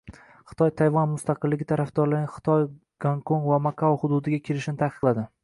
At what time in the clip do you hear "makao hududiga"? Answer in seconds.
3.69-4.43